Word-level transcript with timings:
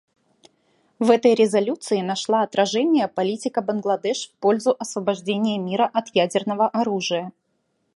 В 0.97 1.11
этой 1.11 1.35
резолюции 1.35 2.01
нашла 2.01 2.41
отражение 2.41 3.07
политика 3.07 3.61
Бангладеш 3.61 4.31
в 4.31 4.31
пользу 4.39 4.75
освобождения 4.79 5.59
мира 5.59 5.87
от 5.93 6.15
ядерного 6.15 6.67
оружия. 6.67 7.31